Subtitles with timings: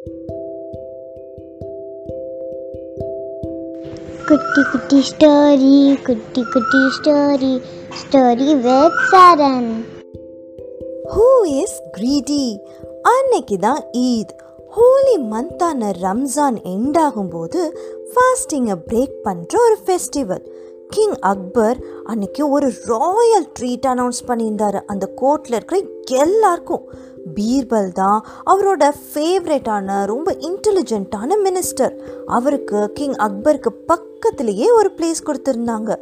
[0.00, 0.22] குட்டி
[4.72, 7.60] குட்டி ஸ்டோரி குட்டி குட்டி story
[8.02, 9.84] story with Charan
[11.16, 12.58] who is greedy
[13.02, 14.32] அன்னைக்கு தான் ஈத்
[14.68, 17.70] ஹோலி மந்தான ரம்ஜான் எண்ட் ஆகும்போது
[18.12, 20.50] ஃபாஸ்டிங்கை பிரேக் பண்ணுற ஒரு ஃபெஸ்டிவல்
[20.88, 24.80] கிங் அக்பர் அன்னைக்கு ஒரு ராயல் ட்ரீட் அனௌன்ஸ் பண்ணியிருந்தாரு.
[24.86, 26.99] அந்த கோர்ட்டில் இருக்கிற எல்லாருக்கும்.
[27.36, 28.20] பீர்பல் தான்
[28.52, 31.94] அவரோட ஃபேவரேட்டான ரொம்ப இன்டெலிஜென்ட்டான மினிஸ்டர்
[32.26, 35.92] அவருக்கு கிங் அக்பருக்கு பக்கத்துலேயே ஒரு பிளேஸ் கொடுத்துருந்தாங்க.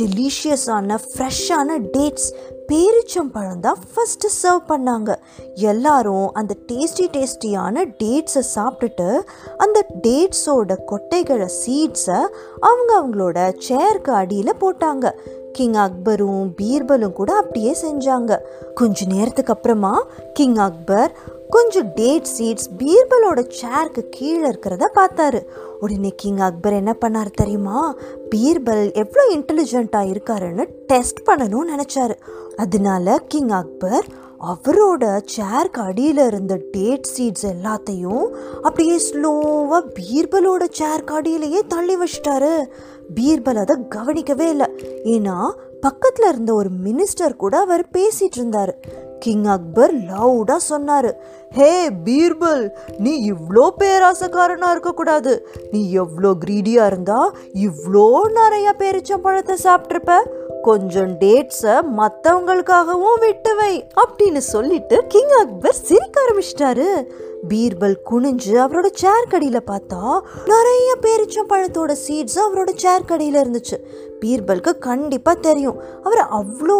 [0.00, 2.28] டெலிஷியஸான ஃப்ரெஷ்ஷான டேட்ஸ்
[2.68, 5.10] பேரிச்சம்பழம் தான் ஃபஸ்ட்டு சர்வ் பண்ணாங்க.
[5.54, 9.08] எல்லாரும் அந்த டேஸ்டி டேஸ்டியான டேட்ஸை சாப்பிட்டுட்டு
[9.56, 12.20] அந்த டேட்ஸோட கொட்டைகளை சீட்ஸை
[12.68, 15.06] அவங்க அவங்களோட சேருக்கு அடியில் போட்டாங்க.
[15.52, 18.38] கிங் அக்பரும் பீர்பலும் கூட அப்படியே செஞ்சாங்க.
[18.74, 21.16] கொஞ்ச நேரத்துக்கு அப்புறமா கிங் அக்பர்
[21.50, 25.40] கொஞ்சம் டேட் சீட்ஸ் பீர்பலோட சேருக்கு கீழே இருக்கிறத பார்த்தாரு.
[25.80, 27.94] உடனே கிங் அக்பர் என்ன பண்ணார் தெரியுமா?
[28.30, 32.16] பீர்பல் எவ்வளோ இன்டெலிஜென்ட்டாக இருக்காருன்னு டெஸ்ட் பண்ணணும்னு நினச்சாரு.
[32.56, 34.06] அதனால கிங் அக்பர்
[34.46, 38.26] அவரோட சேருக்கு அடியில் இருந்த டேட் சீட்ஸ் எல்லாத்தையும்
[38.62, 42.66] அப்படியே ஸ்லோவாக பீர்பலோட சேருக்கு அடியிலேயே தள்ளி வச்சிட்டாரு.
[43.14, 44.68] பீர்பல் அதை கவனிக்கவே இல்லை.
[45.04, 45.36] ஏன்னா
[45.80, 48.72] பக்கத்தில் இருந்த ஒரு மினிஸ்டர் கூட அவர் பேசிட்டு இருந்தார்
[49.18, 51.08] கிங் அக்பர் லவுடாக சொன்னார்
[51.50, 52.64] ஹே பீர்பல்
[52.98, 55.32] நீ இவ்வளோ பேராசக்காரனாக இருக்கக்கூடாது.
[55.70, 60.18] நீ எவ்வளோ க்ரீடியாக இருந்தால் இவ்வளோ நிறைய பேரிச்சம்பழத்தை சாப்பிட்ருப்ப
[60.68, 66.88] கொஞ்சம் டேட்ஸை மற்றவங்களுக்காகவும் விட்டு வை அப்படின்னு சொல்லிட்டு கிங் அக்பர் சிரிக்க ஆரம்பிச்சிட்டாரு.
[67.50, 70.00] பீர்பல் குனிஞ்சு அவரோட சேர் கடியில் பார்த்தா
[70.52, 73.76] நிறைய பேரிச்சம் பழத்தோட சீட்ஸ் அவரோட சேர் கடியில் இருந்துச்சு.
[74.22, 76.78] பீர்பலுக்கு கண்டிப்பாக தெரியும் அவர் அவ்வளோ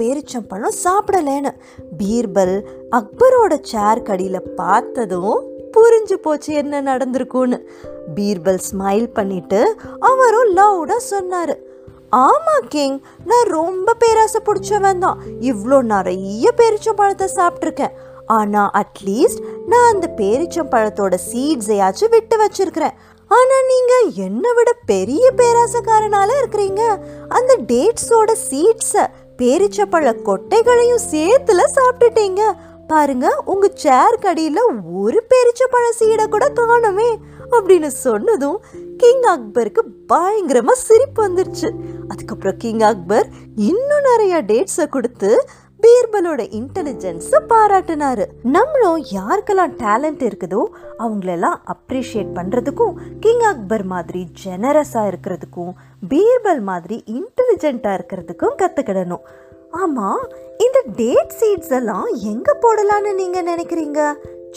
[0.00, 1.52] பேரிச்சம் பழம் சாப்பிடலேன்னு.
[2.00, 2.56] பீர்பல்
[2.98, 5.38] அக்பரோட சேர் கடியில் பார்த்ததும்
[5.76, 7.58] புரிஞ்சு போச்சு என்ன நடந்திருக்கும்னு.
[8.16, 9.60] பீர்பல் ஸ்மைல் பண்ணிட்டு
[10.12, 11.54] அவரும் லவுடாக சொன்னார்.
[12.10, 13.02] ஆமாம் கிங்.
[13.24, 15.20] நான் ரொம்ப பேராசை பிடிச்சவன் தான்.
[15.40, 17.94] இவ்வளோ நிறைய பேரிச்சம்பழத்தை சாப்பிட்ருக்கேன்
[18.26, 22.96] ஆனால் அட்லீஸ்ட் நான் அந்த பேரிச்சம்பழத்தோட சீட்ஸையாச்சும் விட்டு வச்சிருக்கிறேன்.
[23.26, 26.82] ஆனால் நீங்கள் என்னை விட பெரிய பேராசக்காரனால இருக்கிறீங்க.
[27.28, 29.06] அந்த டேட்ஸோட சீட்ஸை
[29.38, 32.42] பேரிச்சப்பழ கொட்டைகளையும் சேர்த்துல சாப்பிட்டுட்டீங்க.
[32.86, 34.58] பாருங்க உங்க சேர் கடியில
[34.92, 37.10] ஒரு பேரிச்சப்பழ சீடை கூட காணுமே.
[37.50, 38.62] அப்படின்னு சொன்னதும்
[38.96, 39.82] கிங் அக்பருக்கு
[40.12, 41.68] பயங்கரமா சிரிப்பு வந்துருச்சு.
[42.10, 43.26] அதுக்கப்புறம் கிங் அக்பர்
[43.56, 45.30] இன்னும் நிறைய டேட்ஸை கொடுத்து
[45.84, 48.24] பீர்பலோட இன்டெலிஜென்ஸை பாராட்டினாரு.
[48.42, 50.62] நம்மளும் யாருக்கெல்லாம் டேலண்ட் இருக்குதோ
[50.98, 55.72] அவங்களெல்லாம் அப்ரிஷியேட் பண்ணுறதுக்கும் கிங் அக்பர் மாதிரி ஜெனரஸாக இருக்கிறதுக்கும்
[56.08, 59.24] பீர்பல் மாதிரி இன்டெலிஜென்ட்டாக இருக்கிறதுக்கும் கற்றுக்கிடணும்
[59.82, 60.22] ஆமாம்
[60.66, 64.00] இந்த டேட் சீட்ஸ் எல்லாம் எங்கே போடலான்னு நீங்கள் நினைக்கிறீங்க?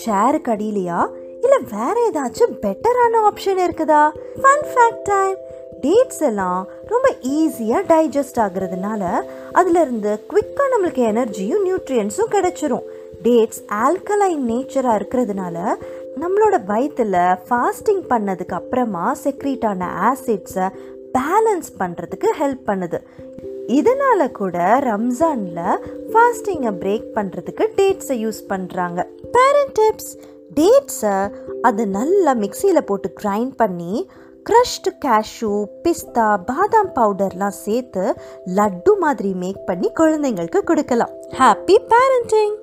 [0.06, 1.02] சேருக்கு அடியிலையா?
[1.46, 4.04] இல்லை வேற ஏதாச்சும் பெட்டரான ஆப்ஷன் இருக்குதா?
[4.42, 5.38] ஃபன் ஃபேக்ட் டைம்
[5.82, 9.04] டேட்ஸ் எல்லாம் ரொம்ப ஈஸியாக டைஜஸ்ட் ஆகுறதுனால
[9.54, 12.86] அதுலேருந்து குவிக்காக நம்மளுக்கு எனர்ஜியும் நியூட்ரியன்ஸும் கிடைச்சிரும்.
[13.24, 15.76] டேட்ஸ் ஆல்கலைன் நேச்சராக இருக்கிறதுனால
[16.22, 20.70] நம்மளோட வயிற்றில் ஃபாஸ்டிங் பண்ணதுக்கு அப்புறமா செக்ரீட்டான ஆசிட்ஸை
[21.18, 23.00] பேலன்ஸ் பண்ணுறதுக்கு ஹெல்ப் பண்ணுது.
[23.68, 25.78] இதனால் கூட ரம்ஜானில்
[26.12, 30.18] ஃபாஸ்டிங்கை பிரேக் பண்ணுறதுக்கு டேட்ஸை யூஸ் பண்ணுறாங்க பேரண்ட் டிப்ஸ்
[30.56, 34.10] டேட்ஸை அதை நல்லா மிக்சியில் போட்டு கிரைண்ட் பண்ணி
[34.50, 35.52] க்ரஷ்டு கேஷ்யூ
[35.84, 38.16] பிஸ்தா பாதாம் பவுடர்லாம் சேர்த்து
[38.56, 41.14] லட்டு மாதிரி மேக் பண்ணி குழந்தைங்களுக்கு கொடுக்கலாம்.
[41.40, 42.56] Happy parenting